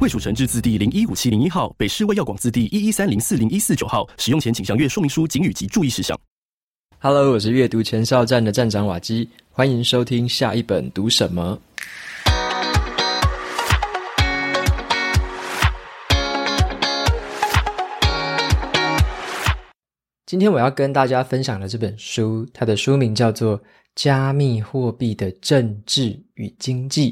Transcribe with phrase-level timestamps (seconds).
[0.00, 4.08] 卫署成制字第零一五七零一号，北市卫药广字第一一三零四零一四九号。
[4.16, 6.16] 使用前请详阅说明书、警语及注意事项。
[7.00, 11.58] Hello，我是阅读前哨站的站长瓦基，欢迎收听下一本读什么。
[20.26, 23.58] 今天我要跟大家分享的这本书，它的书名叫做
[23.96, 27.10] 《加密货币的政治与经济》。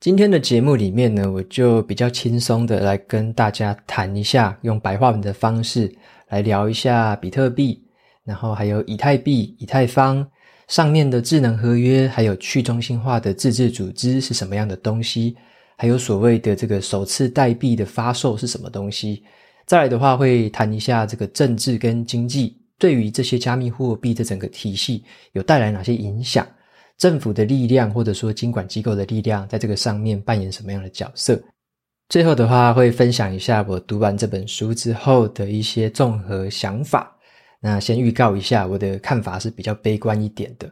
[0.00, 5.94] 今天的节目里面呢，我就比较轻松的来跟大家谈一下，用白话文的方式
[6.30, 7.84] 来聊一下比特币，
[8.24, 10.26] 然后还有以太币、以太坊
[10.68, 15.36] 上面的智能合约，还有去中心化的自治组织是什么样的东西，
[15.76, 19.22] 还有所谓的这个首次代币的发售是什么东西。
[19.66, 26.46] 再来的话，会谈一下这个政治跟经济对于这些加密货币的整个体系有带来哪些影响。
[27.00, 31.40] 政府的力量，或者说金管机构的力量，在这个上面扮演什么样的角色？
[32.10, 37.16] 最后的话，会分享一下我读完这本书之后的一些综合想法。
[37.58, 40.70] 那先预告一下，我的看法是比较悲观一点的。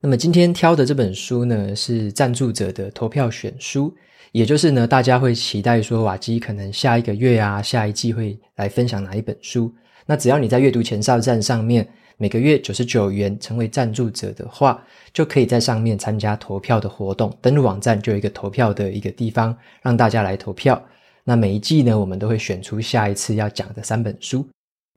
[0.00, 3.92] 那么今天挑的这本书呢，是赞助者的投票选书，
[4.30, 9.74] 也就是呢，大家会期待说，瓦基可能下一个月啊，下一季会来分享哪一本书。
[10.06, 11.84] 那只要你在阅读前哨站上面。
[12.16, 17.36] 每个月九十九元成为赞助者的话，就可以在上面参加投票的活动。
[17.40, 20.80] 登录网站就有一个投票的一个地方，让大家来投票。
[21.24, 24.46] 那每一季呢，我们都会选出下一次要讲的三本书。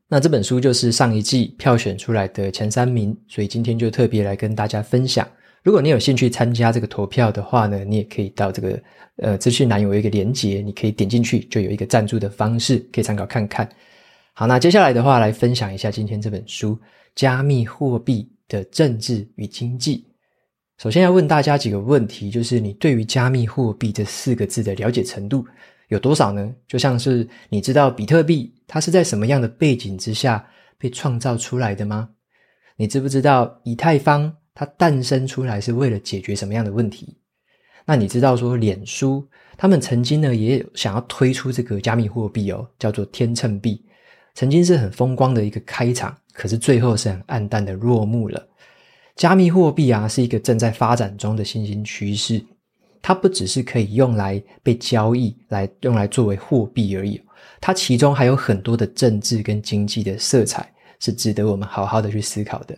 [0.09, 5.27] 那这本书就是上一季票选出来的前三名，所以今天就特别来跟大家分享。
[5.63, 8.79] 如果你有兴趣参加这个投票的话呢，你也可以到这个
[9.17, 13.67] 呃资讯栏有一个连接，你可以点进去，就有一个赞助的方式，可以参考看看。
[14.33, 16.77] 好，那接下来的话来分享一下今天这本书。
[17.17, 20.05] 加密货币的政治与经济。
[20.77, 25.43] 首先要问大家几个问题，就是你对于加密货币这四个字的了解程度
[25.87, 26.53] 有多少呢？
[26.67, 30.47] 就像是你知道比特币它是在什么样的背景之下
[30.77, 32.07] 被创造出来的吗？
[32.75, 37.17] 你知不知道以太坊它诞生出来是为了解决什么样的问题？
[37.83, 43.83] 那你知道说脸书他们曾经呢也有想要推出这个加密货币哦，叫做天秤币。
[44.35, 48.47] 曾经是很风光的一个开场，可是最后是很黯淡的落幕了。
[49.15, 52.39] 加密货币啊，是一个正在发展中的新兴趋势，
[53.01, 57.19] 它不只是可以用来被交易，来用来作为货币而已，
[57.59, 62.77] 它其中还有很多的政治跟经济的色彩，是值得我们好好的去思考的。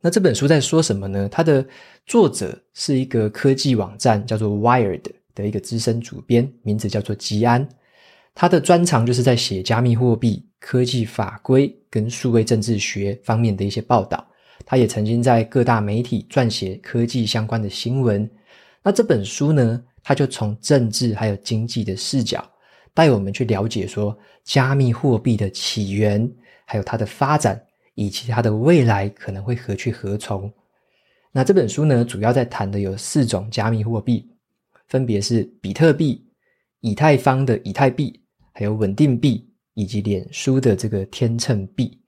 [0.00, 1.28] 那这本书在说什么呢？
[1.28, 1.66] 它的
[2.06, 5.02] 作者是一个科技网站叫做 Wired
[5.34, 7.68] 的一个资深主编，名字叫做吉安。
[8.34, 14.26] 他的专长就是在写加密货币、科技法规跟数位政治学方面的一些报道。
[14.66, 18.28] 他也曾经在各大媒体撰写科技相关的新闻。
[18.82, 22.44] 那这本书呢，他就从政治还有经济的视角，
[22.92, 26.28] 带我们去了解说加密货币的起源，
[26.64, 27.62] 还有它的发展，
[27.94, 30.52] 以及它的未来可能会何去何从。
[31.30, 34.28] 那这本书呢，主要在谈的有四种加密货币，
[34.88, 36.26] 分别是比特币、
[36.80, 38.23] 以太坊的以太币。
[38.54, 42.00] 还有稳定币以及脸书的这个天秤币，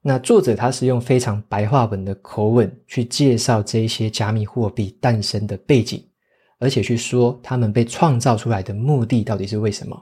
[0.00, 6.02] 那作者他是用非常白话文的口吻去介绍这些加密货币诞生的背景，
[6.60, 10.00] 而且去说他们被创造出来的目的到底是为什么，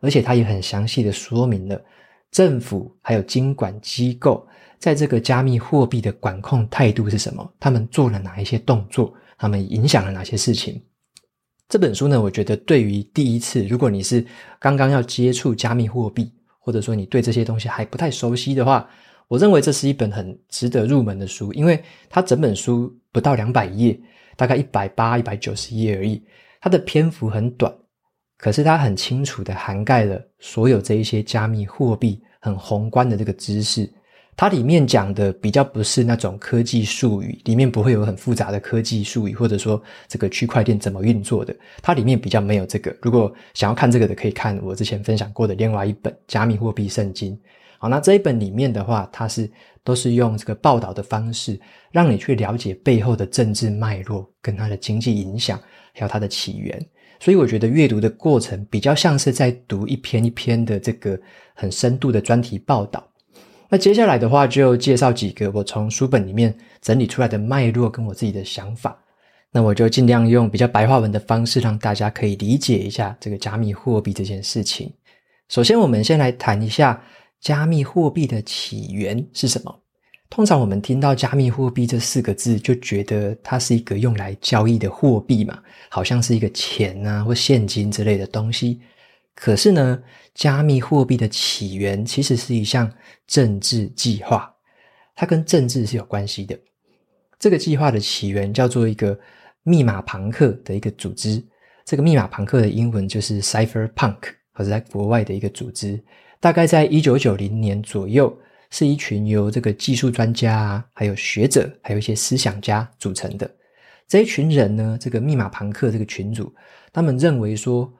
[0.00, 1.82] 而且他也很详细的说明了
[2.30, 4.46] 政府还有金管机构
[4.78, 10.80] 在这个加密货币的管控态度是什么，他们做了哪一些动作，他们影响了哪些事情。
[11.74, 14.24] 这本书呢，我觉得对于第一次，如果你是
[14.60, 16.30] 刚刚要接触加密货币，
[16.60, 18.88] 或者说你对这些东西还不太熟悉的话，
[19.26, 23.98] 我认为这是一本很值得入门的书，因为它整本书不到两百页，
[24.36, 26.22] 大概一百八、一百九十页而已，
[26.60, 27.74] 它的篇幅很短，
[28.38, 33.92] 可是它很清楚地涵盖了所有这一些加密货币很宏观的这个知识。
[34.36, 42.94] 它里面讲的比较不是那种科技术语，里面不会有很复杂的科技术语，或者说这个区块链怎么运作的，它里面比较没有这个。
[43.00, 47.32] 如果想要看这个的，可以看我之前分享过的另外一本《加密货币圣经》。
[47.78, 49.50] 好，那这一本里面的话，它是
[49.82, 51.60] 都是用这个报道的方式，
[51.92, 55.60] 让你去了解背后的政治脉络跟它的经济影响，
[55.92, 56.84] 还有它的起源。
[57.20, 61.18] 所以我觉得阅读的过程比较像是在读一篇一篇的这个
[61.54, 63.06] 很深度的专题报道。
[63.74, 68.96] 那接下来的话，就介绍几个我从书本里面整理出来的脉络跟我自己的想法。
[69.50, 74.92] 那我就尽量用比较白话文的方式，让大家可以理解一下这个加密货币这件事情。
[75.48, 77.02] 首先，我们先来谈一下
[77.40, 79.76] 加密货币的起源是什么。
[80.30, 88.80] 通常我们听到加密货币这四个字，就觉得它是一个用来交易的货币嘛，好像是一个钱啊或现金之类的东西。
[89.34, 90.02] 可是呢，
[90.34, 92.90] 加密货币的起源其实是一项
[93.26, 94.54] 政治计划，
[95.14, 96.58] 它跟政治是有关系的。
[97.38, 99.18] 这个计划的起源叫做一个
[99.64, 101.42] 密码庞克的一个组织，
[101.84, 104.18] 这个密码庞克的英文就是 Cypherpunk，
[104.52, 106.02] 或者在国外的一个组织，
[106.40, 108.34] 大概在一九九零年左右，
[108.70, 113.50] 是一群由这个技术专家啊，还有学者，还有一些思想家组成的。
[114.06, 116.54] 这一群人呢，这个密码庞克这个群组，
[116.92, 117.92] 他们认为说，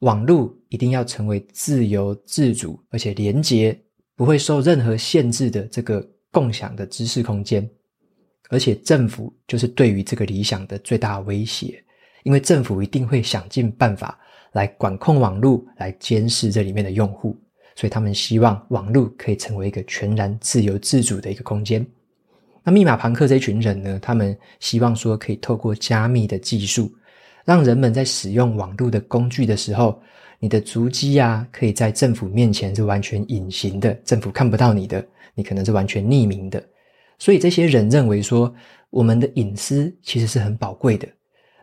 [0.00, 3.78] 网络一定要成为自由、自主，而且连结，
[4.14, 7.68] 不会受任何限制的这个共享的知识空间。
[8.48, 11.82] 而且政府就是对于这个理想的最大威胁，
[12.22, 14.18] 因为政府一定会想尽办法
[14.52, 17.36] 来管控网络，来监视这里面的用户。
[17.74, 21.84] 所以他们希望网络可以成为一个全然自由自主的一个空间。
[22.62, 26.90] 那密码庞克这群人呢，他们希望说可以透过加密的技术。
[27.46, 29.98] 让人们在使用网络的工具的时候，
[30.40, 36.62] 你的足迹啊，可以在政府面前是完全隐形的，政府看不到你的，你可能是完全匿名的。
[37.18, 38.52] 所以这些人认为说，
[38.90, 41.06] 我们的隐私其实是很宝贵的，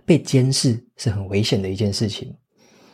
[0.05, 2.33] 被监视是很危险的一件事情。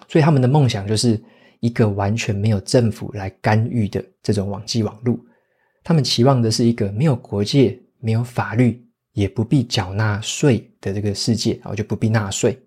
[0.08, 1.22] 所以他们的梦想就是
[1.60, 5.16] 一个完全没有政府来干预的这种网际网络。
[5.84, 8.84] 他们期望的是一个没有国界、没有法律，
[9.14, 12.60] 也不必缴纳税的这个世界，然后就不必纳税。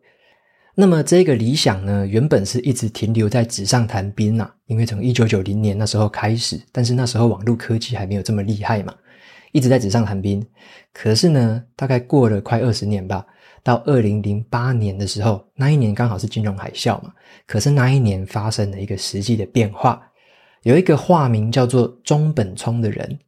[0.75, 8.95] 那么这个理想呢，原本是一直停留在纸上谈兵啊，因为从一九九零年那时候开始，但是那时候网络科技还没有这么厉害嘛，
[9.53, 10.43] 一直在纸上谈兵。
[10.91, 13.27] 可是呢，大概过了快二十年吧，
[13.63, 17.13] 到二零零八年的时候，那一年刚好是金融海啸嘛。
[17.47, 20.03] 可是那一年发生了一个实际的变化，
[20.63, 23.19] 有一个化名叫做中本聪的人，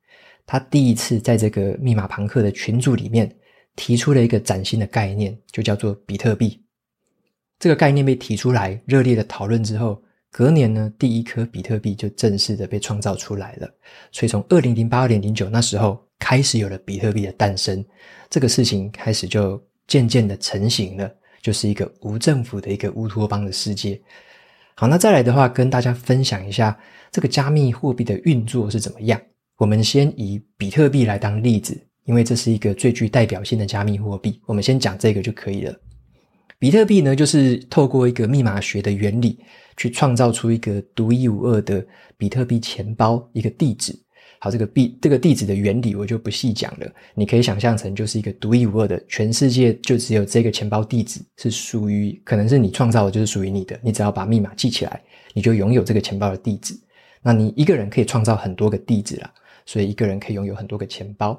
[0.47, 3.31] 他第一次在这个密码庞克的群组里面
[3.77, 6.64] 提出了一个崭新的概念，就叫做比特币。
[7.65, 9.99] 这个概念被提出来，热烈的讨论之后，
[10.31, 13.67] 隔年呢，第一颗比特币就正式的被创造出来了。
[14.13, 17.83] 所以从二零零八、二零零九那时候开始有了比特币的诞生，
[18.29, 23.99] 这个事情开始就渐渐的成型了，就是一个无政府的一个乌托邦的世界。
[24.75, 26.79] 好，那再来的话，跟大家分享一下
[27.11, 29.19] 这个加密货币的运作是怎么样。
[29.57, 31.75] 我们先以比特币来当例子，
[32.05, 35.75] 因为这是一个最具代表性的加密货币，我们先讲这个就可以了。
[36.65, 39.39] 比特币呢，就是透过一个密码学的原理，
[39.77, 43.95] 去创造出一个独一无二的比特币钱包，一个地址。
[44.39, 53.79] 好，这个币这个地址的原理我就不细讲了，你可以想象成就是一个独一无二的，全世界就只有这个钱包地址是属于，可能是你创造的，就是属于你的。
[53.83, 55.03] 你只要把密码记起来，
[55.35, 56.75] 你就拥有这个钱包的地址。
[57.21, 59.31] 那你一个人可以创造很多个地址啦，
[59.67, 61.39] 所以一个人可以拥有很多个钱包。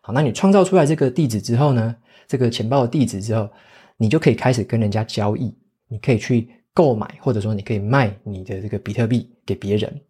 [0.00, 1.94] 好，那你创造出来这个地址之后呢，
[2.26, 3.48] 这个钱包的地址之后。
[3.96, 5.54] 你就可以开始跟人家交易，
[5.88, 10.00] 你可以去购买，或者说你可以卖你的这个比特币给别人。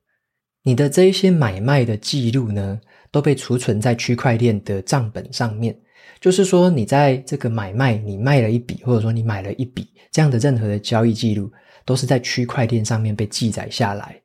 [0.62, 5.79] 你的这一些买卖的记录呢，都被储存在区块链的账本上面。
[6.20, 11.53] 就是说，你在这个买卖，你卖了一笔，或者说你买了一笔，这样的任何的交易记录，
[11.84, 14.19] 都是在区块链上面被记载下来。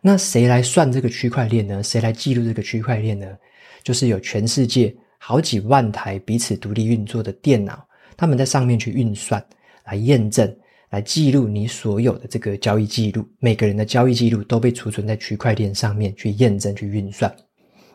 [0.00, 1.82] 那谁来算这个区块链呢？
[1.82, 3.26] 谁来记录这个区块链呢？
[3.82, 7.84] 就是有全世界好几万台彼此独立运作的电脑。
[8.20, 9.42] 他们在上面去运算，
[9.86, 10.54] 来验证，
[10.90, 13.26] 来记录你所有的这个交易记录。
[13.38, 17.34] 每个人的交易记录都被储存在区块链上面去验证、去运算。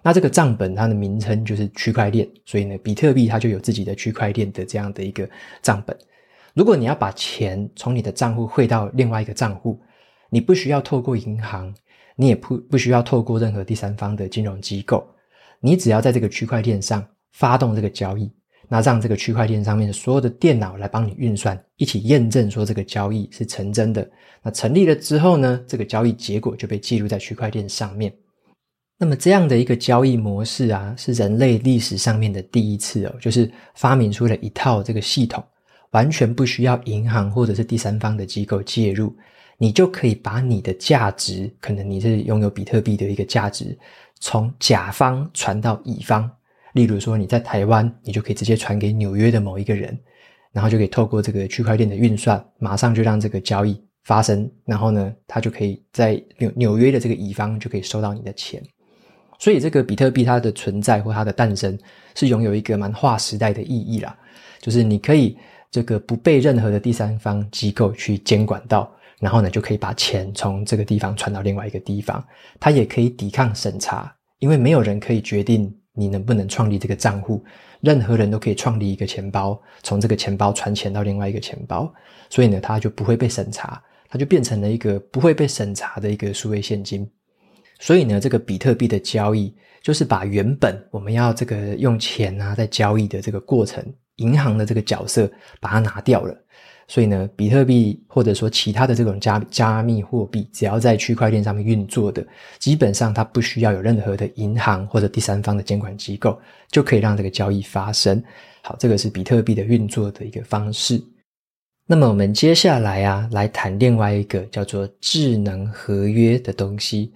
[0.01, 5.29] 那这个账本它的名称就是区块链，所以呢，比特币它就有自己的区块链的这样的一个
[5.62, 5.96] 账本。
[6.55, 9.79] 如果你要把钱从你的账户汇到另外一个账户，
[10.32, 11.72] 你不需要透过银行，
[12.15, 15.08] 你也不不需要透过任何第三方的金融机构，
[15.60, 18.27] 你只要在这个区块链上发动这个交易。
[18.67, 24.10] 那让这个区块链上面的所有的电脑来帮你运算，一起验证说这个交易是成真的。
[24.41, 28.13] 那成立了之后呢，这个交易结果就被记录在区块链上面。
[28.98, 35.43] 那么这样的一个交易模式啊，是人类历史上面的第一次哦，就是发明出了一套这个系统，
[35.91, 39.13] 完全不需要银行或者是第三方的机构介入，
[39.57, 43.77] 你就可以把你的价值，可能你是拥有比特币的一个价值，
[44.22, 46.31] 从甲方传到乙方。
[46.75, 49.98] 例如说，你在台湾，你就可以直接传给纽约的某一个人，
[50.51, 54.51] 然后就可以透过这个区块链的运算，马上就让这个交易发生。
[54.65, 58.62] 然后呢，他就可以在纽纽约的这个乙方就可以收到你的钱。
[59.39, 61.77] 所以这个比特币它的存在或它的诞生
[62.13, 64.13] 是拥有一个蛮划时代的意义啦，
[64.60, 65.38] 就是你可以
[65.72, 72.22] 这个不被任何的第三方机构去监管到，然后呢就可以把钱从这个地方传到另外一个地方，
[72.60, 77.43] 它也可以抵抗审查，因为没有人可以决定你能不能创立这个账户，
[77.81, 81.91] 任何人都可以创立一个钱包，从这个钱包传钱到另外一个钱包，
[82.29, 87.09] 所以呢它就不会被审查，它就变成了一个不会被审查的一个数位现金。
[87.79, 93.83] 所以呢，这个比特币的交易就是把原本我们要这个用钱啊在交易的这个过程，
[94.15, 96.33] 银行的这个角色把它拿掉了。
[96.88, 102.25] 所以呢，比特币或者说其他的这种加加密货币，只要在区块链上面运作的，
[102.60, 106.39] 基本上它不需要有任何的银行或者第三方的监管机构，
[106.70, 108.24] 就可以让这个交易发生。
[108.62, 111.01] 好，这个是比特币的运作的一个方式。
[111.88, 117.13] 那么我们接下来啊，来谈另外一个叫做智能合约的东西。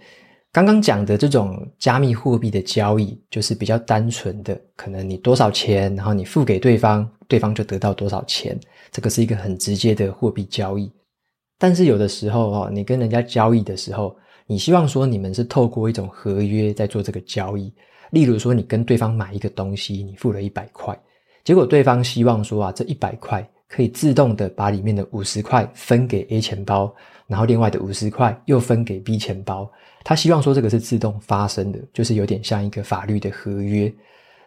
[0.51, 8.59] 刚刚讲的这种加密货币的交易，就是比较单纯的，可能你多少钱，然后你付给对方，对方就得到多少钱，
[8.91, 10.91] 这个是一个很直接的货币交易。
[11.57, 14.15] 但是有的时候哦，你跟人家交易的时候，
[14.47, 17.71] 你希望说你们是透过一种合约在做这个交易。
[18.11, 20.99] 例如说，你跟对方买一个东西，你付了一百块，
[21.43, 26.91] 结果对方希望说啊，这一百块可以自动的把里面的五十块分给 A 钱包，
[27.27, 29.69] 然后另外的五十块又分给 B 钱包。
[30.03, 33.93] 他希望说这个是自动发生的，就是有点像一个法律的合约。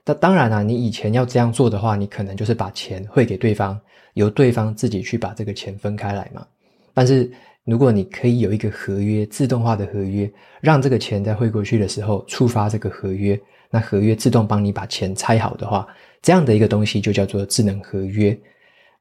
[0.04, 3.80] 那当然啊，你以前要这样做的话，你可能就是把钱汇给对方，
[4.14, 6.44] 由对方自己去把这个钱分开来嘛。
[6.92, 7.30] 但是
[7.64, 10.30] 如果你可以有一个合约，自动化的合约，
[10.61, 13.40] 让这个钱在汇过去的时候触发这个合约，
[13.71, 15.87] 那合约自动帮你把钱拆好的话，
[16.21, 18.37] 这样的一个东西就叫做智能合约。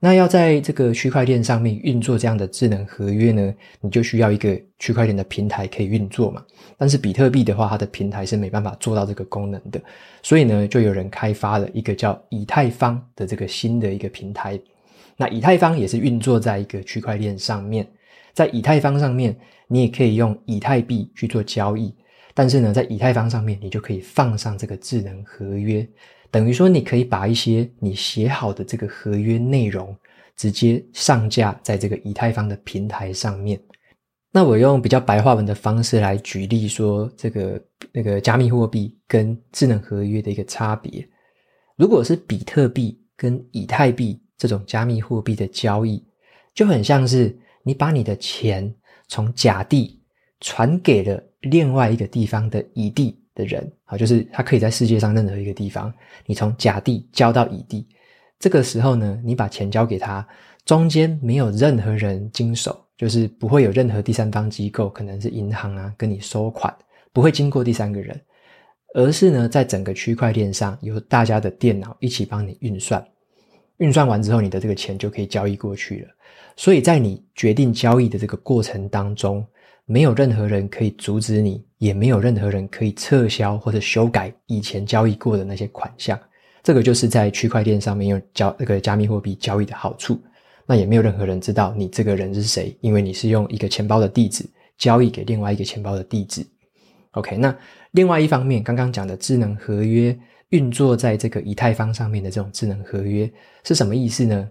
[0.03, 6.43] 那要在这个区块链上面运作这样的智能合约呢，你就需要一个区块链的平台可以运作嘛。
[6.75, 9.79] 但是比特币的话，它的平台是没办法做到这个功能的，
[10.23, 14.59] 所以呢，就有人开发了一个叫以太坊的这个新的一个平台。
[15.17, 17.87] 那以太坊也是运作在一个区块链上面，
[18.33, 21.93] 在以太坊上面，你也可以用以太币去做交易，
[22.33, 25.87] 但是呢，在以太坊上面，你就可以放上这个智能合约。
[26.31, 29.93] 等于说，你可以把一些你写好的这个合约内容
[30.37, 33.61] 直接上架在这个以太坊的平台上面。
[34.31, 37.61] 那我用比较白话文的方式来举例说，这个
[37.91, 41.05] 那个加密货币跟智能合约的一个差别。
[41.75, 46.01] 如果是比特币跟以太币这种加密货币的交易，
[46.53, 48.73] 就很像是你把你的钱
[49.09, 50.01] 从甲地
[50.39, 53.19] 传给了另外一个地方的乙地。
[53.41, 55.91] 的人啊，就是他可以在世界上任何一个地方，
[56.27, 57.87] 你从甲地交到乙地，
[58.37, 60.25] 这个时候呢，你把钱交给他，
[60.65, 66.71] 中间没有任何人经手，就是不会有任何第三方机构，可能是银行啊，跟你收款，
[67.11, 68.21] 不会经过第三个人，
[68.93, 73.03] 而是呢，在整个区块链上由大家的电脑一起帮你运算，
[73.77, 76.09] 运算完之后，你的这个钱就可以交易过去了。
[76.55, 79.43] 所以在你决定交易的这个过程当中，
[79.91, 86.17] 没有任何人可以阻止你，也没有任何人可以撤销或者修改以前交易过的那些款项。
[86.63, 90.17] 这个就是在区块链上面用交那个加密货币交易的好处。
[90.65, 94.45] 那也没有任何人知道你这个人是谁，因为你是用一个钱包的地址
[94.77, 96.41] 交易给另外一个钱包的地址。
[97.11, 97.53] OK，那
[97.91, 100.17] 另外一方面，刚刚讲的智能合约
[100.51, 103.29] 运作在这个以太坊上面的这种智能合约
[103.65, 104.49] 是什么意思呢？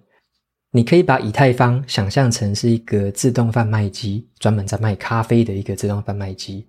[0.73, 6.65] 你可以把以太坊想象成是一个自动贩卖机，专门在卖咖啡的一个自动贩卖机。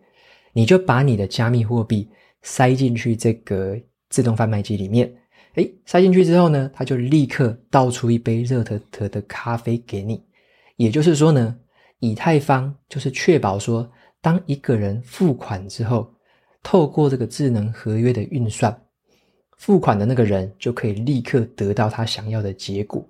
[0.54, 2.10] 你就把你的加密货币
[2.42, 3.80] 塞进去这个
[4.10, 5.12] 自动贩卖机里面，
[5.54, 10.24] 诶，塞进去之后呢，它就立刻倒出一杯热腾腾的咖啡给你。
[10.78, 11.56] 也就是说呢，
[12.00, 13.88] 以太坊就是确保说，
[14.20, 16.12] 当一个人付款之后，
[16.64, 18.76] 透过这个智能合约的运算，
[19.58, 23.08] 付款的那个人就可以立刻得到他想要的结果。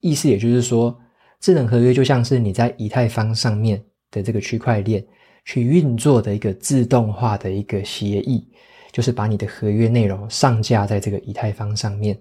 [0.00, 0.96] 意思也就是说，
[1.40, 5.04] 智能合约就像是你在以太坊上面的这个区块链
[5.44, 8.46] 去运作的一个自动化的一个协议，
[8.92, 12.18] 就是把你的合约内容上架在这个以太坊上面。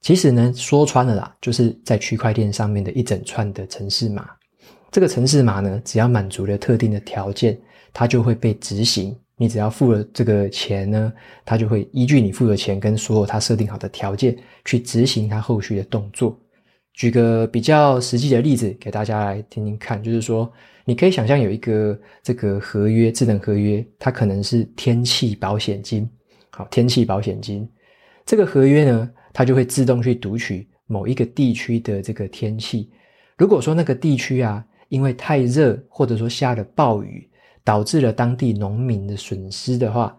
[0.00, 4.28] 其实呢，说穿了啦，就是在区块链上面的一整串的程式码。
[4.90, 7.58] 这个程式码呢，只要满足了特定的条件，
[7.92, 9.16] 它就会被执行。
[9.36, 11.12] 你只要付了这个钱呢，
[11.44, 16.38] 它就会依据你付的钱跟所有它设定好的条件去执行它后续的动作。
[16.94, 20.50] 举个比较实际的例子给大家来听听看，就是说，
[20.84, 26.08] 你可以想象有一个这个合约，智能合约，它可能是天气保险金。
[26.50, 27.66] 好，天气保险金
[28.26, 32.90] 这个合约呢，它就会自动去读取某一个地区的这个天气。
[33.38, 37.26] 如果说那个地区啊，因为太热，或者说下了暴雨，
[37.64, 40.14] 导致了当地农民的损失的话，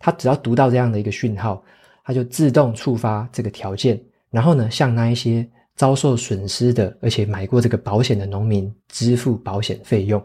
[0.00, 1.62] 它只要读到这样的一个讯号，
[2.04, 5.48] 它就自动触发这个条件，然后呢，向那一些
[5.78, 10.22] 遭受损失的，而且买过这个保险的农民支付保险费用。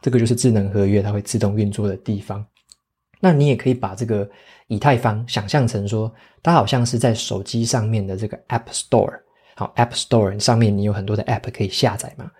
[0.00, 2.44] 这个就是智能合约它会自动运作的地方。
[3.20, 4.28] 那你也可以把这个
[4.68, 6.12] 以太坊想象成说，
[6.42, 9.12] 它好像是在手机上面的这个 App Store。
[9.54, 12.30] 好，App Store 上面你有很多的 App 可以下载嘛。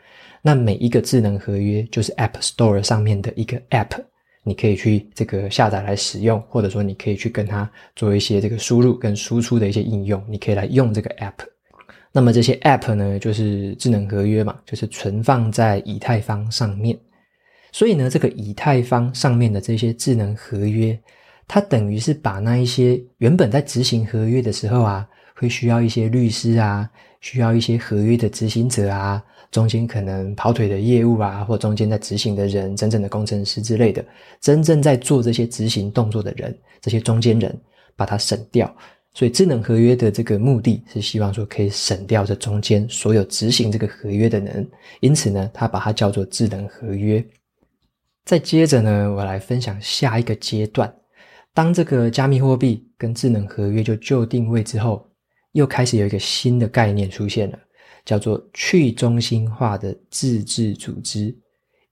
[0.40, 4.02] 那每一个智能合约就是 App Store 上面的一个 App，
[4.44, 11.44] 你可以去这个下载来使用，或者说你可以去跟它做一些这个输入跟输出的一些应用，你可以来用这个 App。
[12.16, 16.98] 那么这些 App 呢，就是智能合约嘛，就是存放在以太坊上面。
[17.72, 20.98] 所以呢，这个以太坊上面的这些智能合约，
[21.46, 26.88] 它等于是把那一些原本在执行合约的时候啊，会需要一些律师啊，
[27.20, 34.02] 需要一些合约的执行者啊，中间可能跑腿的业务啊，或中间在执行的人，真正的工程师之类的，
[34.40, 37.54] 真正在做这些执行动作的人，这些中间人，
[37.94, 38.74] 把它省掉。
[39.16, 44.68] 所以智能合约的这个目的是希望说可以省掉这中间所有执行这个合约的人，
[45.00, 47.24] 因此呢，它把它叫做智能合约。
[48.26, 50.94] 再接着呢，我来分享下一个阶段。
[51.54, 55.08] 当这个加密货币跟智能合约就就定位之后，
[55.52, 57.58] 又开始有一个新的概念出现了，
[58.04, 61.34] 叫做去中心化的自治组织，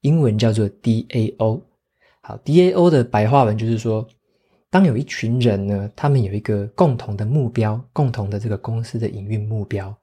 [0.02, 1.62] 英文叫做 DAO。
[2.20, 4.06] 好，DAO 的白话文就是说，
[4.74, 9.96] 当有一群人呢，他们有一个共同的目标，共同的这个公司的营运目标，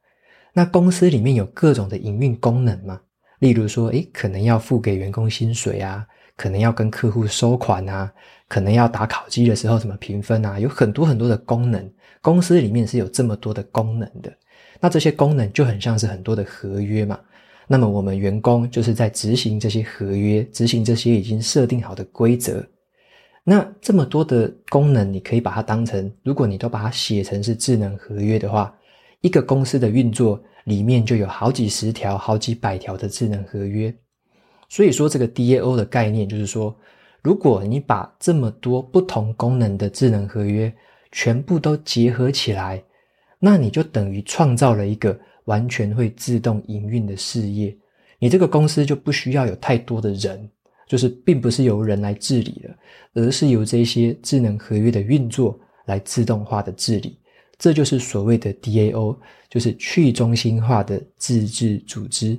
[0.54, 2.98] 那公司里面有各种的营运功能嘛，
[3.40, 6.08] 例如说，诶，可能要付给员工薪水啊。
[6.38, 8.10] 可能要跟客户收款啊，
[8.48, 11.92] 可能要打考绩的时候怎么评分啊，有很多很多的功能。
[12.22, 14.34] 公司里面是有这么多的功能的，
[14.80, 17.20] 那这些功能就很像是很多的合约嘛。
[17.68, 22.66] 那么我们员工就是在执行这些合约，执行这些已经设定好的规则。
[23.44, 28.74] 那这么多的功能，你可以把它当成，如果你都把它写成是智能合约的话，
[29.22, 33.94] 一个公司的运作里面就有好几十条、好几百条的智能合约。
[34.70, 36.75] 所以说，这个 DAO 的概念就是说，
[37.24, 40.72] 如果你把这么多不同功能的智能合约
[41.12, 42.84] 全部都结合起来，
[43.40, 47.75] 那你就等于创造了一个完全会自动营运的事业。
[48.20, 50.48] 你这个公司就不需要有太多的人，
[50.92, 52.77] 就是并不是由人来治理的，
[53.14, 57.18] 而是由这些智能合约的运作来自动化的治理。
[57.58, 59.18] 这就是所谓的 DAO，
[59.50, 62.38] 就是去中心化的自治组织。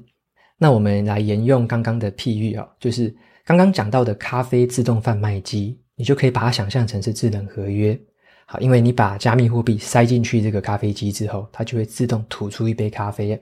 [0.58, 7.98] 那我们来沿用刚刚的譬喻啊，就是刚刚讲到的咖啡自动贩卖机，你就可以把它想象成是智能合约。
[8.44, 13.40] 好，因为你把加密货币塞进去这个咖啡机之后，它就会自动吐出一杯咖啡。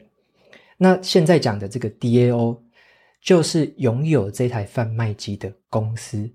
[0.78, 2.56] 那现在讲的这个 DAO，
[3.22, 6.30] 就是拥有这台贩卖机的公司。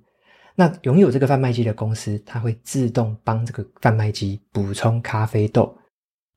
[0.56, 5.78] 那拥有这个贩卖机的公司，它会自动帮这个贩卖机补充咖啡豆，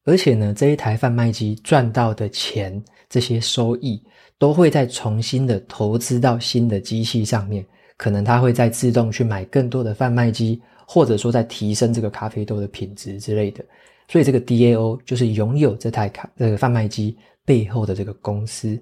[0.04, 4.02] 而且呢，这一台贩卖机赚到的钱，这些收益。
[4.40, 13.64] 都会再重新的投资到新的机器上面，可能它会再自动去买更多的贩卖机，或者说再提升这个咖啡豆的品质之类的。
[14.06, 18.80] 所以这个 DAO 就是拥有这台咖这个贩卖机背后的这个公司。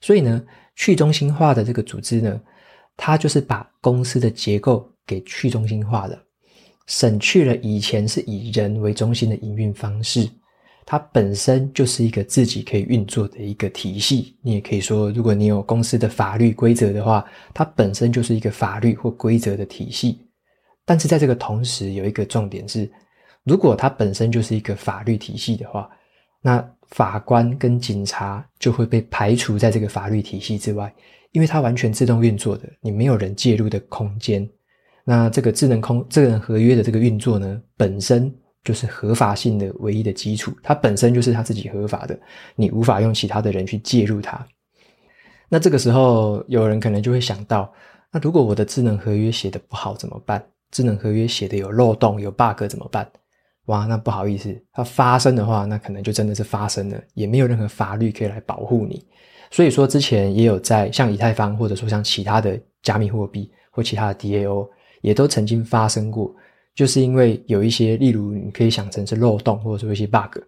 [0.00, 0.40] 所以呢，
[0.76, 2.40] 去中心化的这个组织呢，
[2.96, 6.16] 它就是把公司的结构给去中心化了，
[6.86, 10.28] 省去了以前是以人为中心的营运方式。
[10.88, 20.20] 它本身就是一个自己可以运作的一个体系，你也可以说，如果你有公司的法律规则的话，它本身就是一个法律或规则的体系。
[20.84, 22.88] 但是在这个同时，有一个重点是，
[23.42, 25.90] 如果它本身就是一个法律体系的话，
[26.40, 30.92] 那法官跟警察就会被排除在这个法律体系之外，
[31.32, 34.48] 因为它完全自动运作的，你没有人介入的空间。
[35.04, 38.34] 那这个智能空智能合约的这个运作呢，本身。
[38.64, 42.18] 就是合法性的唯一的基础，它本身就是它自己合法的，
[42.56, 44.44] 你无法用其他的人去介入它。
[45.48, 47.72] 那这个时候，有人可能就会想到，
[48.10, 50.44] 那如果我的智能合约写得不好怎么办？
[50.72, 53.08] 智能合约写得有漏洞、有 bug 怎么办？
[53.66, 59.04] 哇，那不好意思，它发生的话，那可能就真的是发生了，也没有任何法律可以来保护你。
[59.50, 64.68] 所以说，之前也有在像以太坊，或者说像其他的加密货币或其他的 DAO，
[65.02, 66.34] 也都曾经发生过。
[66.74, 70.38] 就是因为有一些，例如你可以想成是漏洞，或者说一些 bug，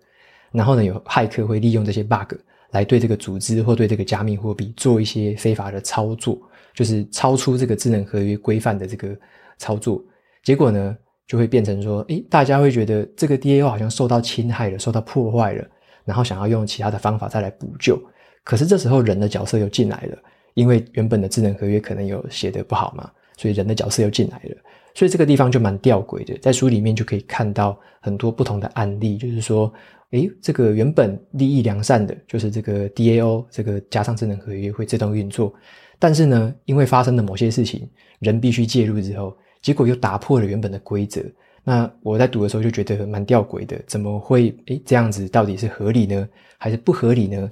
[0.52, 2.34] 然后呢，有骇客会利用这些 bug
[2.70, 6.38] 来对这个组织或对这个加密货币做一些非法的操作，
[6.74, 9.16] 就是超出这个智能合约规范的这个
[9.56, 10.04] 操作，
[10.42, 10.94] 结果呢，
[11.28, 15.64] 就会变成说，诶，大家会觉得这个 DAO 好像受到侵害了，受到破坏了，
[16.04, 18.00] 然后想要用其他的方法再来补救，
[18.42, 20.18] 可是这时候人的角色又进来了，
[20.54, 24.56] 因为原本的智能合约可能有写得不好嘛，所以人的角色又进来了。
[24.94, 29.72] 所以这个地方就蛮吊诡的，在书里面就可以看到很多不同的案例，就是说，
[30.12, 35.52] 诶，这个原本利益良善的，就是这个 DAO 这个加上智能合约会自动运作，
[35.98, 37.88] 但是呢，因为发生了某些事情，
[38.18, 41.22] 人必须介入之后，结果又打破了原本的规则。
[41.64, 45.28] 那我在读的时候就觉得蛮吊诡的，怎么会诶这样子？
[45.28, 47.48] 到底是合理呢，还是不合理呢？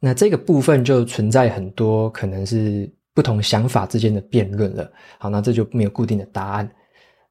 [0.00, 2.90] 那这个部分就存在很多可能是。
[3.16, 4.92] 不同想法之间的辩论了。
[5.18, 6.70] 好，那这就没有固定的答案。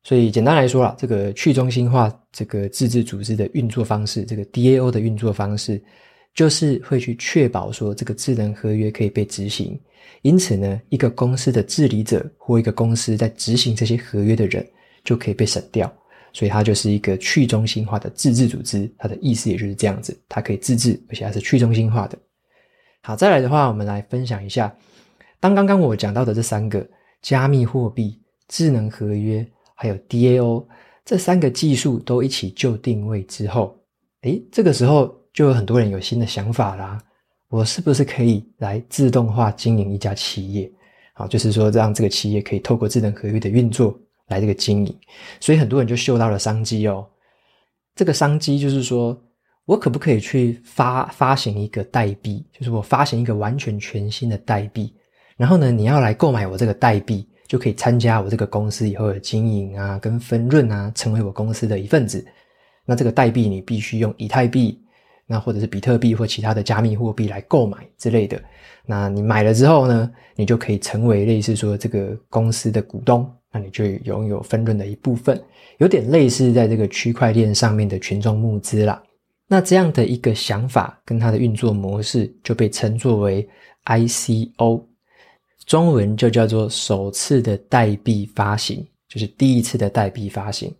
[0.02, 5.80] 所以简单来说啦，这个去中心化这个自治组织的运作方式，这个 DAO 的运作方式，
[6.36, 9.80] 就是会去确保说这个智能合约可以被执行。
[10.22, 14.68] 因此呢，一个公司的治理者或一个公司在执行这些合约的人
[15.04, 15.92] 就可以被省掉。
[16.34, 18.92] 所以它就是一个去中心化的自治组织。
[18.98, 22.18] 它的意思也就是这样子，它可以自治，而且它是去中心化的。
[23.02, 24.76] 好，再来的话，我们来分享一下。
[25.40, 26.86] 当刚刚我讲到的这三个
[27.22, 28.20] 加密货币、
[28.50, 30.66] 智能合约，还有 DAO
[31.06, 33.80] 这三个技术都一起就定位之后，
[34.24, 36.98] 诶，这个时候就有很多人有新的想法啦。
[37.50, 40.72] 我是不是可以来自动化经营一家企业？
[41.14, 44.98] 好，就是说让这个企业可以透过智能合约的运作来这个经营。
[45.42, 47.06] 所以很多人就嗅到了商机哦。
[47.96, 49.18] 这个商机就是说
[49.66, 52.46] 我可不可以去发发行一个代币？
[52.58, 54.94] 就是我发行一个完全全新的代币。
[55.36, 62.26] 然后呢，你要来购买我这个代币，就可以参加我这个公司以后的经营啊，跟分润啊，成为我公司的一份子。
[62.86, 64.80] 那这个代币你必须用以太币，
[65.28, 68.42] 那或者是比特币或其他的加密货币来购买之类的。
[68.86, 75.42] 那你买了之后呢，你就可以成为类似说这个公司的股东，那你就拥有分润的一部分，
[75.80, 79.02] 有点类似在这个区块链上面的群众募资啦。
[79.48, 83.48] 那这样的一个想法跟它的运作模式就被称作为
[83.86, 84.84] ICO。
[85.66, 90.72] 中文就叫做首次的代币发行，就是第一次的代币发行。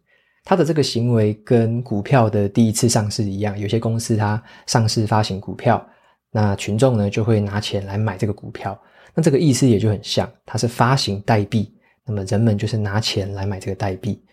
[0.46, 5.86] 它的这个行为跟股票的第一次上市一样，有些公司它上市发行股票，
[6.32, 8.80] 那群众呢就会拿钱来买这个股票。
[9.14, 11.74] 那这个意思也就很像，它是发行代币，
[12.06, 14.24] 那么人们就是拿钱来买这个代币。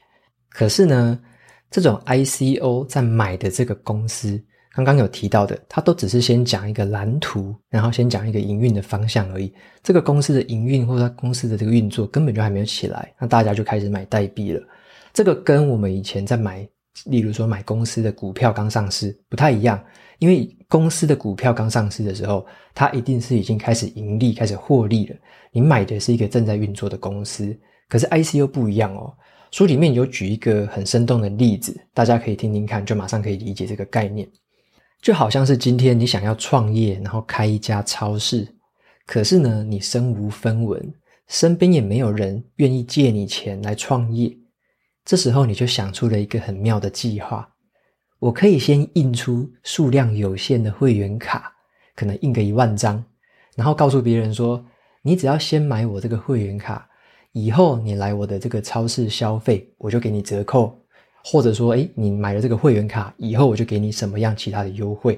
[0.50, 1.18] 可是呢，
[1.70, 4.40] 这种 ICO 在买的这个公司。
[4.74, 9.52] 刚刚有提到的，它都只是先讲一个蓝图，然后先讲一个营运的方向而已。
[9.82, 14.62] 这个公司的营运或者它公司的这个运作根本就还没有起来，那大家就开始买代币了。
[15.12, 16.66] 这个跟我们以前在买，
[17.06, 19.82] 例如说买公司的股票刚上市不太一样，
[20.18, 25.16] 因为公司的股票刚上市的时候，它一定是已经开始盈利、开始获利了。
[25.50, 27.54] 你买的是一个正在运作的公司，
[27.88, 29.12] 可是 ICO 不一样哦。
[29.50, 34.26] 书里面有举一个很生动的例子，大家可以听听看，就马上可以理解这个概念。
[35.02, 38.48] 就好像是今天你想要创业，然后开一家超市，
[39.04, 40.94] 可是呢，你身无分文，
[41.28, 44.34] 身边也没有人愿意借你钱来创业。
[45.04, 47.48] 这时候你就想出了一个很妙的计划：
[48.18, 51.52] 我可以先印出数量有限的会员卡，
[51.94, 53.04] 可能印个一万张，
[53.56, 54.64] 然后告诉别人说，
[55.02, 56.88] 你只要先买我这个会员卡，
[57.32, 60.78] 以后你来我的这个超市消费，我就给你折扣。
[61.24, 65.16] 或者说，诶，你买了这个会员卡以后，我就给你什么样其他的优惠，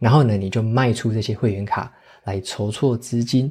[0.00, 1.92] 然后呢，你就卖出这些会员卡
[2.24, 3.48] 来筹措资金。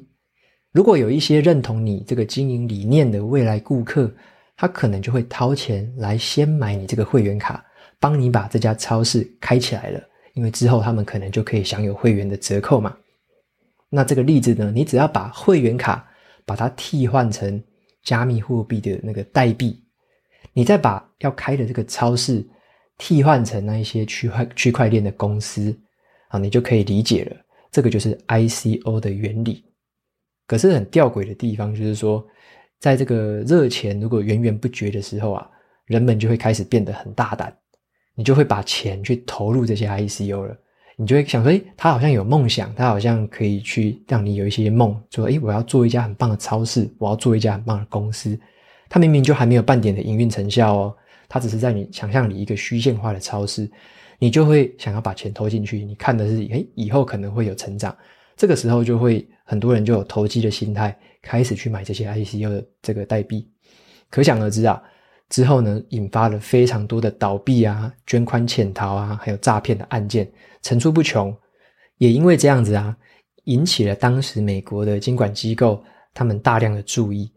[0.73, 4.11] 如果有一些认同你这个经营理念的未来顾客，
[4.59, 7.65] 他可能就会掏钱来先买你这个会员卡，
[7.97, 12.93] 帮你把这家超市开起来了，因为之后他们可能就可以享有会员的折扣嘛。
[13.89, 16.05] 那这个例子呢，你只要把会员卡
[16.45, 17.63] 把它替换成
[18.03, 19.81] 加密货币的那个代币。
[20.51, 22.45] 你再把要开的这个超市
[22.97, 25.73] 替换成那一些区块区块链的公司
[26.27, 27.37] 啊，你就可以理解了。
[27.71, 29.63] 这个就是 ICO 的原理。
[30.45, 32.27] 可是很吊诡的地方就是说，
[32.79, 35.49] 在这个热钱如果源源不绝的时候啊，
[35.85, 37.53] 人们就会开始变得很大胆，
[38.15, 40.57] 你就会把钱去投入这些 ICO 了。
[40.95, 48.37] 你就会想说，诶，他好像有梦想，他好像可以去让你有一些梦，说，诶，我要做一家很棒的超市，我要做一家很棒的公司。
[48.89, 50.95] 他明明就还没有半点的营运成效哦，
[51.29, 53.69] 他只是在你想象里一个虚线化的超市，
[54.17, 57.95] 你就会想要把钱投进去，你看的是诶，以后可能会有成长，
[58.39, 63.45] 这个时候就会很多人就有投机的心态，开始去买这些 ICO 的这个代币，
[64.09, 64.81] 可想而知啊，
[65.27, 70.25] 之后呢，引发了非常多的倒闭啊、捐款潜逃啊，还有诈骗的案件
[70.61, 71.35] 层出不穷，
[71.97, 72.95] 也因为这样子啊，
[73.43, 77.29] 引起了当时美国的监管机构他们大量的注意。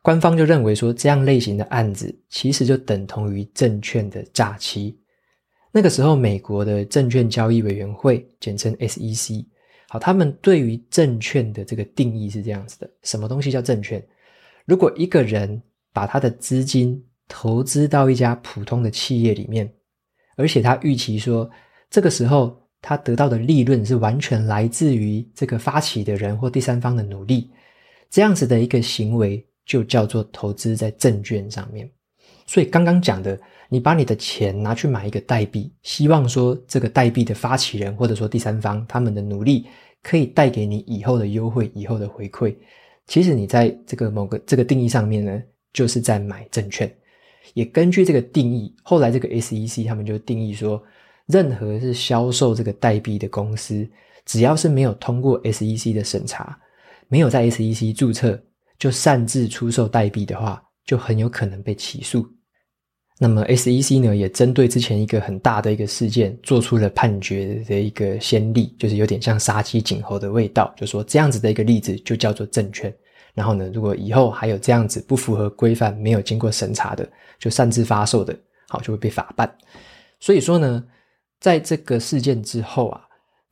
[0.00, 4.98] 官方就认为说，这样类型的案子其实就等同于证券的诈欺。
[5.70, 9.44] 那个时候，美国的证券交易委员会，简称 SEC，
[9.88, 14.04] 好，他们对于证券的这个定义是这样子的：什么东西叫证券？
[14.64, 19.72] 如果一个人把他的资金投资到一家普通的企业里面，
[20.36, 21.48] 而且他预期说，
[21.88, 27.50] 这个时候他得到的利润是完全来自于这个发起的人或第三方的努力，
[28.10, 31.88] 这样子的一个行为就叫做投资在证券上面。
[32.44, 39.66] 所以刚刚讲的，你把你的钱拿去买一个代币，希望说这个代币的发起人或者说第三方他们的努力
[40.02, 42.54] 可以带给你以后的优惠、以后的回馈。
[43.06, 46.92] 其实你在这个某个这个定义上面呢，就是在买证券。
[47.54, 50.82] 也根据这个定义，后来这个 SEC 他们就定义说，
[51.26, 53.88] 任何是销售这个代币的公司，
[54.24, 56.58] 只要是没有通过 SEC 的审查，
[57.08, 58.40] 没有在 SEC 注册，
[58.78, 62.28] 就擅自出售代币的话，就很有可能被起诉。
[63.18, 72.94] 那么 SEC 呢，也针对之前一个很大的一个事件，做出了判决的一个先例，就是有点像杀鸡儆猴的味道，就说这样子的一个例子就叫做证券。
[73.32, 79.50] 然后呢，如果以后还有这样子不符合规范、没有经过审查的，就擅自发售的，好，就会被法办。
[80.20, 80.84] 所以说呢，
[81.40, 83.00] 在这个事件之后啊，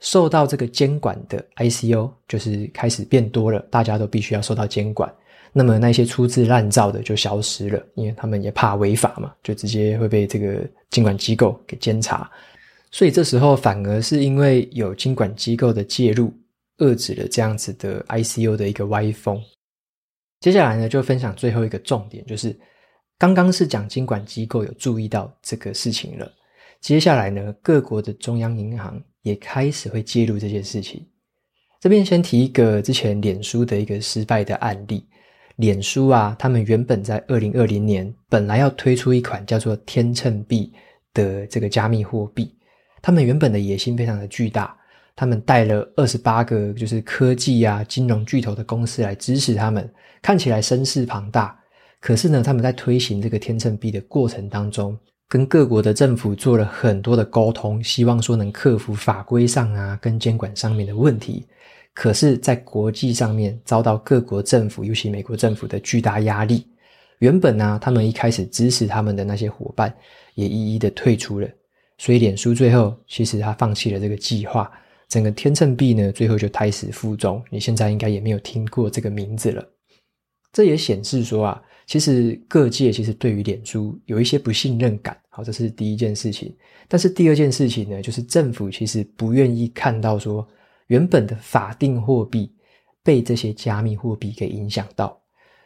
[0.00, 5.10] 受到这个监管的 ICO 就是开始变多了，大家都必须要受到监管。
[5.56, 12.28] 那么那些粗制滥造的就消失了，因为他们也怕违法嘛，就直接会被这个监管机构给监察。
[12.90, 16.34] 所以这时候反而是因为有监管机构的介入，
[16.78, 19.40] 遏制了这样子的 ICU 的一个歪风。
[20.40, 22.58] 接下来呢，就分享最后一个重点，就是
[23.16, 26.28] 刚刚是讲监管机构有注意到这个事情了，
[26.80, 31.06] 接下来呢，各国的中央银行也开始会介入这件事情。
[31.80, 35.06] 这边先提一个之前脸书的一个失败的案例。
[35.56, 40.72] 脸书啊，他们原本在二零二零年本来要推出一款叫做天秤币
[41.12, 42.52] 的这个加密货币，
[43.00, 44.76] 他们原本的野心非常的巨大，
[45.14, 49.88] 他们带了二十八个就是科技啊、金融巨头的公司来支持他们，
[50.20, 51.56] 看起来声势庞大。
[52.00, 61.46] 可是呢，他们在推行这个天秤币的过程当中，跟各国的政府做了很多的沟通，希望说能克服法规上啊跟监管上面的问题。
[61.94, 66.66] 可是，在国际上面遭到各国政府，尤其美国政府的巨大压力。
[67.20, 69.94] 原本呢、他们一开始支持他们的那些伙伴，
[70.34, 71.48] 也一一的退出了。
[71.96, 74.68] 所以，脸书最后其实他放弃了这个计划。
[75.08, 77.40] 整个天秤币呢，最后就胎死腹中。
[77.48, 79.64] 你现在应该也没有听过这个名字了。
[80.52, 85.16] 这也显示说啊，其实各界其实对于脸书有一些不信任感。
[85.28, 86.52] 好，这是第一件事情。
[86.88, 90.44] 但是第二件事情呢，就是政府其实不愿意看到说。
[90.94, 92.48] 原本的法定货币
[93.02, 95.20] 被这些加密货币给影响到，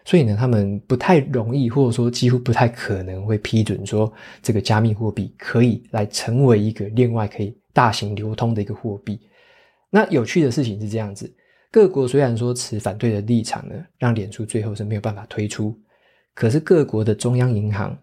[0.06, 4.10] 所以呢，他们不太容易，或者说几乎不太可能会批准说
[4.40, 9.20] 这个加密货币可以来成为一个另外可以大型流通的一个货币。
[9.90, 11.30] 那有趣的事情是这样子，
[11.70, 15.78] 各国虽然说持反对的立场呢，让脸书最后是没有办法推出，
[16.34, 17.94] 可是各国的中央银行，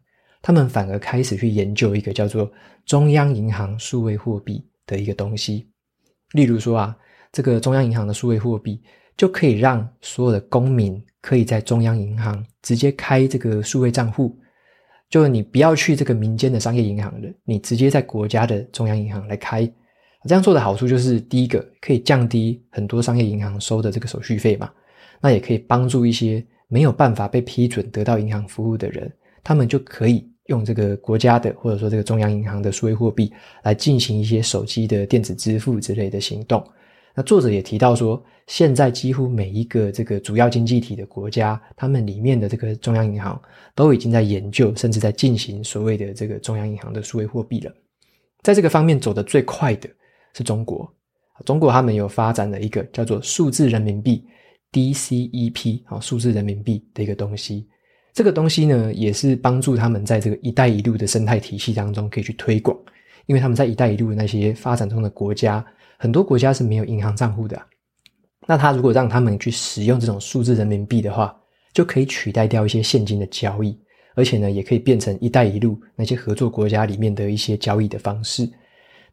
[0.44, 2.52] 他们反而开始去研究一个叫做
[2.86, 5.68] 中央银行数位货币的一个东西，
[6.34, 6.96] 例如说啊。
[7.36, 8.82] 这个中央银行的数位货币
[9.18, 14.40] 就可以让所有的公民可以在中央银行直接开这个数位账户，
[15.10, 19.70] 就是你不要去这个民间的商业银行了，你直接在国家的中央银行来开。
[20.24, 24.72] 这样做的好处就是，第一个可以降低很多商业银行收的这个手续费嘛，
[25.20, 29.12] 那也可以帮助一些没有办法被批准得到银行服务的人，
[29.44, 33.30] 他们就可以用这个国家的或者说这个中央银行的数位货币
[33.64, 36.66] 来进行一些手机的电子支付之类的行动。
[37.16, 43.42] 那作者也提到说，现在几乎每一个这个主要经济体的国家，他们里面的这个中央银行
[43.74, 47.74] 都已经在研究，甚至在进行所谓的这个中央银行的数位货币了。
[48.44, 49.90] 在这个方面走得最快的
[50.34, 50.92] 是中国，
[51.46, 54.24] 中国他们有发展了一个叫做数字人民币
[54.74, 57.66] DCEP 啊，数字人民币的一个东西。
[58.14, 62.78] 这个东西呢，也是帮助他们在这个“一带一路”的生态体系当中可以去推广，
[63.26, 65.66] 因为他们在“一带一路”的那些发展中的国家。
[65.98, 67.60] 很多国家是没有银行账户的，
[68.46, 71.36] 那他如果让他们去使用这种数字人民币的话，
[71.74, 73.80] 就可以取代掉一些现金的交易，
[74.14, 78.48] 而且呢，也可以变成“一带一路”那些合作国家里面的一些交易的方式。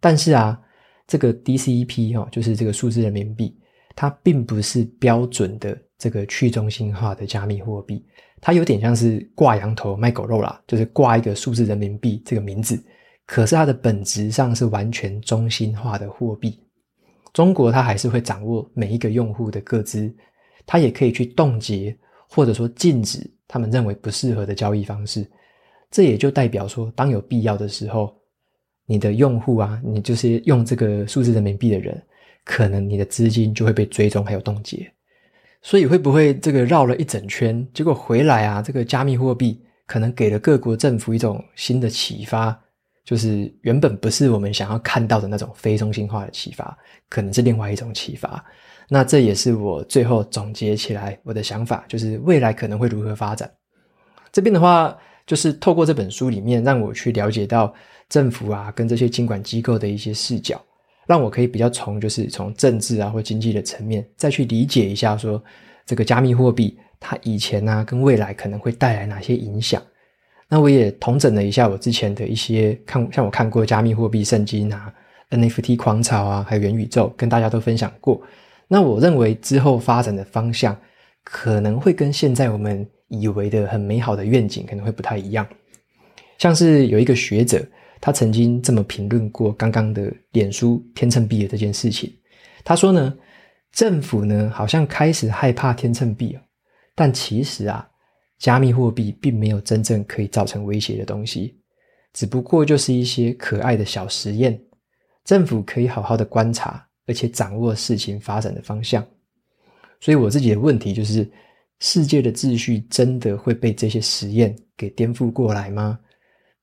[0.01, 0.61] 但是啊，
[1.07, 3.57] 这个 DCEP 哈，就是这个数字人民币，
[3.95, 8.05] 它并不是标准的这个去中心化的加密货币，
[8.41, 12.83] 它有点像是挂羊头卖狗肉啦，就是挂一个数字人民币这个名字，
[13.27, 16.59] 可是它的本质上是完全中心化的货币。
[17.33, 20.15] 中国它还是会掌握每一个用户的个资，
[20.67, 21.97] 它也可以去冻结
[22.29, 25.27] 或者说禁止他们认为不适合的交易方式。
[25.91, 28.15] 这也就代表说，当有必要的时候，
[28.87, 32.03] 你的用户啊，你就是用这个数字人民币的人，
[32.45, 34.91] 可能你的资金就会被追踪还有冻结。
[35.61, 42.59] 所以会不会这个绕了一整圈，结果回来啊，这个加密货币可能给了各国政府一种新的启发，
[43.05, 46.77] 就是原本不是我们想要看到的那种非中心化的启发，
[47.09, 48.45] 可能是另外一种启发。
[48.89, 53.51] 那这也是我最后总结起来我的想法，就是未来可能会如何发展。
[54.31, 57.73] 这边的话，就是透过这本书里面，让我去了解到
[58.09, 60.61] 政府啊跟这些监管机构的一些视角。
[61.05, 65.43] 让我可以比较从就是从政治啊或经济的层面再去理解一下说
[65.85, 69.83] 这个加密货币它以前啊跟未来可能会带来哪些影响。
[70.53, 74.93] 那我也统整了一下我之前的一些看像我看过加密货币圣经啊
[75.31, 78.21] NFT 狂潮啊还有元宇宙跟大家都分享过。
[78.69, 80.79] 那我认为之后发展的方向
[81.25, 85.49] 可能会跟现在我们以为的很美好的愿景可能会不太一样。
[86.37, 87.67] 像是有一个学者。
[88.05, 92.13] 他曾经这么评论过刚刚的脸书天秤币的这件事情。
[92.65, 93.15] 他说呢，
[93.71, 96.37] 政府呢好像开始害怕天秤币，
[96.97, 97.89] 但其实啊，
[98.43, 101.57] 加密货币并没有真正可以造成威胁的东西，
[102.13, 104.61] 只不过就是一些可爱的小实验。
[105.25, 109.07] 政府可以好好的观察，而且掌握事情发展的方向。
[110.01, 111.31] 所以我自己的问题就是：
[111.79, 115.97] 世界的秩序真的会被这些实验给颠覆过来吗？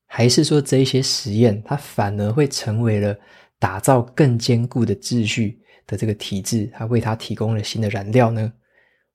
[0.04, 3.18] 还是说这些实验，它反而会成为了
[3.58, 8.52] 打造更坚固的秩序的这个体制，它为它提供了新的燃料呢？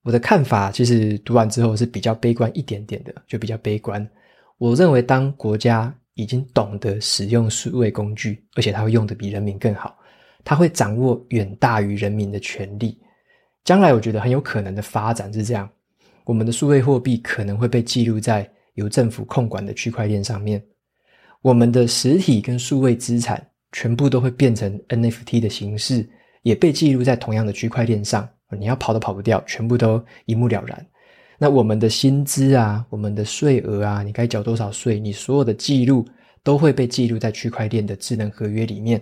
[0.06, 4.08] 我的看法其实读完之后是比较悲观一点点的，就比较悲观。
[4.60, 9.98] 我认为，当国家已经懂得使用数位工具，而且它会用得比人民更好，
[10.44, 13.00] 它会掌握远大于人民的权力。
[13.64, 15.68] 将来我觉得很有可能的发展是这样：
[16.24, 20.64] 我们的数位货币可能会被记录在由政府控管的区块链上面。
[21.42, 26.08] 我们的实体跟数位资产全部都会变成 NFT 的形式，
[26.44, 28.30] 也被记录在同样的区块链上。
[28.52, 30.86] 你要跑都跑不掉，全部都一目了然。
[31.38, 36.06] 那我们的薪资啊，我们的税额啊，你该缴多少税，你所有的记录
[36.44, 39.02] 都会被记录在区块链的智能合约里面。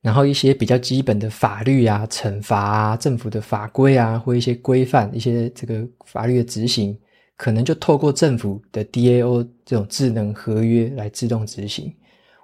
[0.00, 6.98] 然后一些比较基本的法律啊、惩罚啊、政府的法规啊，或一些规范、一些这个法律的执行。
[7.34, 11.92] 可能就透过政府的 DAO 这种智能合约来自动执行，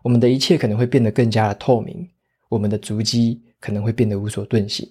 [0.03, 2.09] 我们的一切可能会变得更加的透明，
[2.49, 4.89] 我们的足迹可能会变得无所遁形。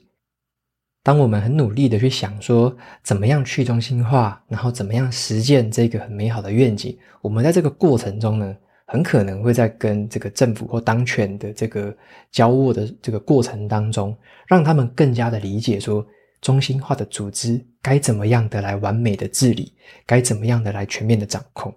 [1.07, 8.53] 当我们很努力的去想说怎么样去中心化，然后怎么样实践这个很美好的愿景，我们在这个过程中呢，
[8.85, 11.95] 很可能会在跟这个政府或当权的这个
[12.29, 14.13] 交握的这个过程当中，
[14.47, 16.05] 让他们更加的理解说。
[16.39, 19.73] 中心化的组织该怎么样的来完美的治理？
[20.05, 21.73] 该怎么样的来全面的掌控？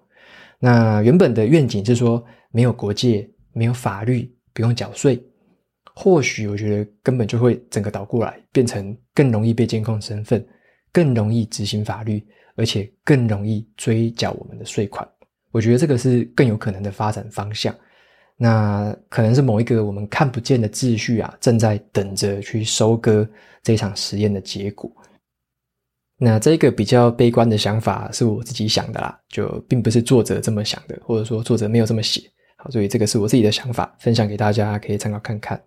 [0.59, 5.19] 那原本的愿景是说，没有国界，没有法律，不用缴税。
[5.95, 10.45] 或许我觉得根本就会整个倒过来，变成更容易被监控身份，
[10.91, 12.25] 更容易执行法律，
[12.55, 15.07] 而且更容易追缴我们的税款。
[15.51, 17.75] 我觉得这个是更有可能的发展方向。
[18.37, 23.29] 那可能是某一个我们看不见的秩序啊，正在等着去收割
[23.61, 24.91] 这场实验的结果。
[26.17, 32.21] 那这个比较悲观的想法是我自己想的啦，就并不是作者这么想的，或者说作者没有这么写。
[32.57, 35.61] 好，所以这个是我自己的想法，分享给大家可以参考看看。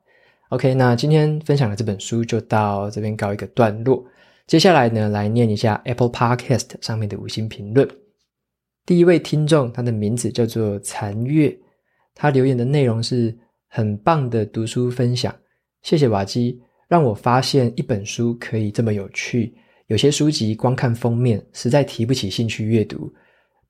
[0.50, 4.04] OK，那今天分享的这本书就到这边告一个段落。
[4.46, 7.88] 接下来呢，来念一下 Apple Podcast 上面的五星评论。
[8.85, 11.57] 第一位听众，他的名字叫做残月。
[12.14, 13.37] 他留言的内容是
[13.68, 15.35] 很棒的读书分享，
[15.83, 19.54] 谢谢瓦基，让我发现一本书可以这么有趣。
[19.87, 23.12] 有些书籍光看封面实在提不起兴趣阅读，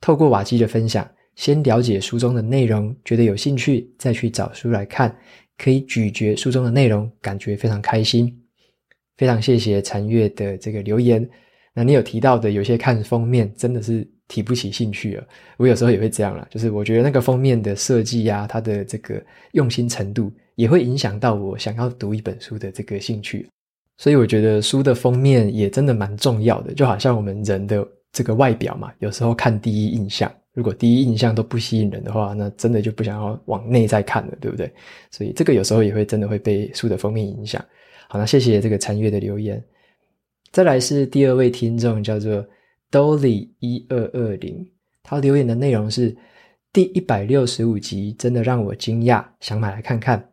[0.00, 5.16] 透过瓦基的分享，先了解书中的内容，觉得有兴趣再去找书来看，
[5.58, 8.34] 可以咀嚼书中的内容，感觉非常开心。
[9.16, 11.28] 非常谢谢残月的这个留言。
[11.72, 14.08] 那你有提到的有些看封面真的是。
[14.26, 23.46] 提不起兴趣了，我有时候也会这样啦，就是我觉得那个封面的设计呀，它的这个用心程度，也会影响到我想要读一本书的这个兴趣。
[23.98, 34.72] 所以我觉得书的封面也真的蛮重要的，就好像我们人的这个外表嘛，有时候看第一印象，如果第一印象都不吸引人的话，那真的就不想要往内再看了，对不对？
[35.10, 37.62] 所以这个有时候也会真的会被书的封面影响。
[38.08, 39.62] 好，那谢谢这个残月的留言。
[40.50, 42.42] 再来是第二位听众，叫做。
[42.90, 44.64] Dolly 一二二零，
[45.02, 46.16] 他留言的内容是
[46.72, 50.30] 第一百六十五集，真的让我惊讶，想买来看看。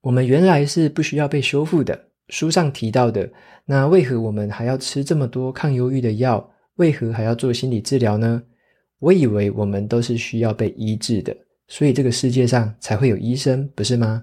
[0.00, 3.30] 我们原来是不需要被修复的，书上提到的，
[3.66, 6.52] 那为何我们还要吃这么多抗忧郁的药？
[6.74, 8.42] 为何还要做心理治疗呢？
[9.00, 11.36] 我以为我们都是需要被医治的，
[11.66, 14.22] 所以这个世界上才会有医生，不是吗？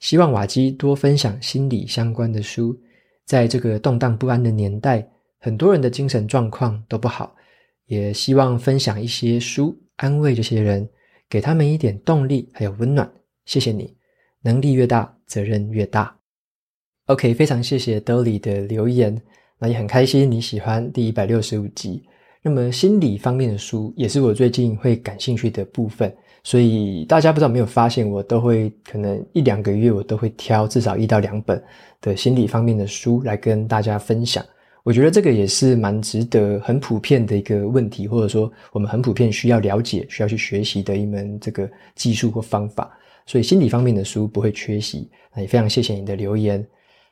[0.00, 2.78] 希望瓦基多分享心理相关的书，
[3.24, 5.08] 在这个动荡不安的年代。
[5.40, 7.34] 很多人的精神状况都不好，
[7.86, 10.88] 也希望分享一些书，安慰这些人，
[11.30, 13.08] 给他们一点动力还有温暖。
[13.44, 13.96] 谢谢你，
[14.42, 16.16] 能力越大，责任越大。
[17.06, 19.22] OK，非常谢谢 Dolly 的留言，
[19.60, 22.02] 那也很开心你喜欢第一百六十五集。
[22.48, 26.10] 那么心理方面的书也是我最近会感兴趣的部分。
[26.42, 31.62] 所以大家不知道没有发现，我都会可能一两个月，我都会挑至少一到两本
[32.00, 34.42] 的心理方面的书来跟大家分享。
[34.82, 42.90] 我觉得这个也是蛮值得、很普遍的一个问题，或者说我们很普遍需要了解、需要去学习的一门这个技术或方法。
[43.26, 45.06] 所以心理方面的书不会缺席。
[45.34, 46.66] 那也非常谢谢你的留言。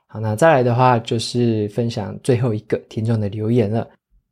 [0.06, 3.86] 好，那再来的话就是分享最后一个听众的留言了。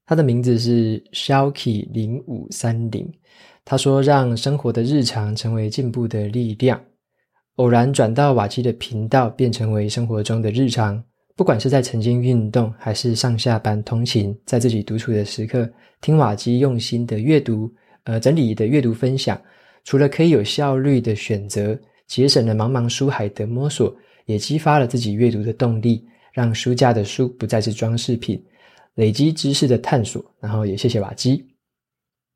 [0.06, 3.10] 他的名字是 Shalky 零五三零。
[3.64, 6.78] 他说：“让生活的日常成为进步的力量。
[7.56, 11.02] 偶然转到瓦基的频道，便成为生活中的日常。
[11.36, 15.68] 不管是在晨间运动，还是上下班通勤，在自己独处的时刻，
[16.00, 17.72] 听瓦基用心的阅读，
[18.04, 19.40] 呃，整理的阅读分享，
[19.82, 23.96] 除了可以有效率的选择，节省了茫茫书海的摸索，
[24.26, 28.40] 也激发了自己阅读的动力，让书架的书不再是装饰品，
[28.94, 30.24] 累积知识的探索。
[30.40, 31.44] 然后也谢谢瓦基。”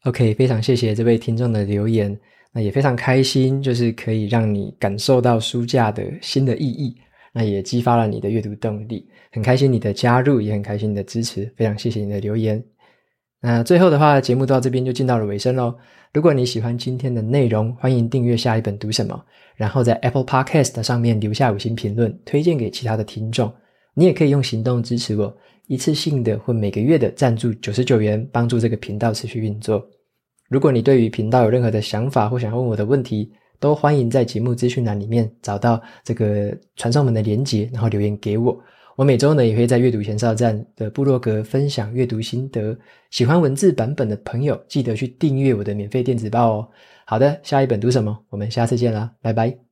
[0.05, 2.17] OK，非常谢谢这位听众的留言，
[2.53, 6.97] 那也非常开心，就是可以让你感受到书架的新的意义，
[7.33, 12.63] 那也激发了你的阅读动力，很开心你的加入，也很开心你的支持，非常谢谢你的留言。
[13.41, 15.75] 那最后的话，节目到这边就进到了尾声喽。
[16.15, 19.21] 如果你喜欢今天的内容，欢迎订阅下一本读什么，
[19.57, 23.53] 然后在 Apple Podcast 上面留下五星评论，推荐给其他的听众。
[23.95, 25.37] 你也可以用行动支持我。
[25.69, 29.87] 一次性的或每个月的赞助九十九元，帮助这个频道持续运作。
[30.49, 38.59] 如果你对于频道有任何的想法或想问我的问题，都欢迎在节目资讯栏里面找到这个传送门的连接，然后留言给我。
[38.97, 42.77] 我每周呢也会在阅读前哨站的部落格分享阅读心得。
[43.11, 46.69] 喜欢文字版本的朋友，记得去订阅我的免费电子报哦。
[47.05, 48.19] 好的，下一本读什么？
[48.31, 49.68] 我们下次见啦，拜拜。